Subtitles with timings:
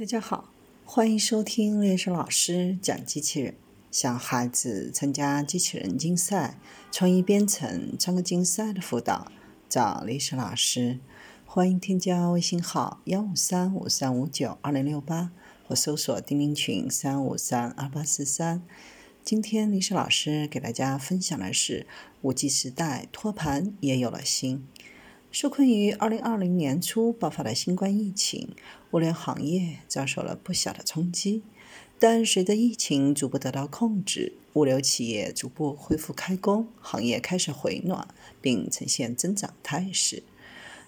[0.00, 0.48] 大家好，
[0.86, 3.54] 欢迎收听历史老师讲机器人。
[3.90, 6.58] 想孩子参加机器人竞赛、
[6.90, 9.30] 创意编程、创客竞赛的辅导，
[9.68, 11.00] 找历史老师。
[11.44, 15.32] 欢迎添加微信号幺五三五三五九二零六八，
[15.68, 18.62] 或搜索钉钉群三五三二八四三。
[19.22, 21.86] 今天历史老师给大家分享的是
[22.22, 24.66] 五 G 时代，托盘也有了心。
[25.32, 28.48] 受困于2020年初爆发的新冠疫情，
[28.90, 31.44] 物流行业遭受了不小的冲击。
[32.00, 38.08] 但随着疫情逐步得到控制，物流企业逐步恢复开工，行业开始回暖，
[38.40, 40.24] 并呈现增长态势。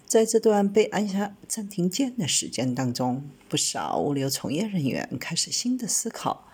[0.05, 6.49] 在这段被按下暂停键的时间当中，不少物流从业人员开始新的思考：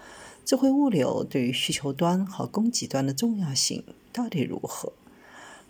[0.45, 4.93] 智慧物流对于需求端和供给端的重要性到底如何？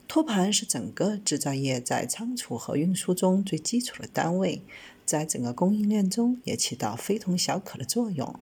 [0.09, 4.63] 托盘是整个制造业在仓储和运输中最基础的单位，
[5.05, 8.35] 在整个供应链中也起到非同小可的作用。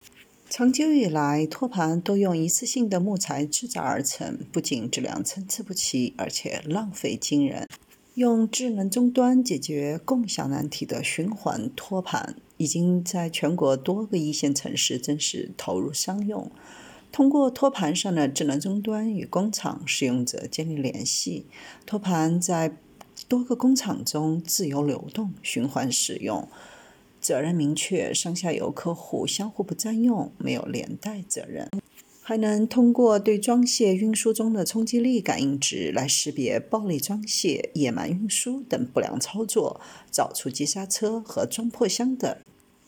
[0.49, 7.67] 长久以来，托盘都用一次性的木材制造而成，不仅质量参差不齐，而且浪费惊人。
[8.13, 16.49] 用智能终端解决共享难题的循环托盘，已经在全国多个一线城市正式投入商用。
[17.11, 21.45] 通过托盘上的智能终端与工厂使用者建立联系，
[21.85, 22.77] 托盘在
[23.27, 26.47] 多个工厂中自由流动、循环使用，
[27.19, 31.69] 责任明确，上下游客户相互不占用，没有连带责任。
[32.21, 39.79] 还能通过对装卸运输中的冲击力感应值来识别暴力装卸、野蛮运输等不良操作，
[40.11, 42.41] 找出急刹车和装破箱的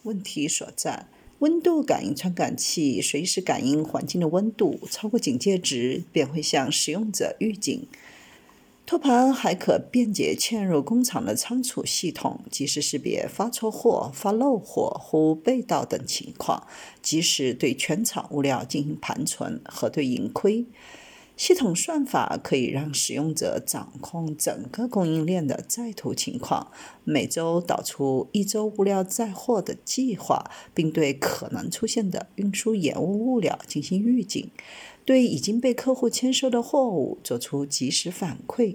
[0.03, 1.07] 问题所在。
[1.39, 7.87] 温度感应传感器随时感应环境的温度，超过警戒值便会向使用者预警。
[8.85, 16.67] 托盘还可便捷嵌入工厂的仓储系统，及时识别发错货、发漏货或被盗等情况，
[17.01, 20.65] 及时对全厂物料进行盘存，核对盈亏。
[21.39, 26.69] 系统算法可以让使用者掌控整个供应链的在途情况，
[27.05, 34.51] 每周导出一周物料载货的计划，并对可能出现的运输延误物料进行预警，
[35.05, 38.67] 对已经被客户签收的货物做出及时反馈，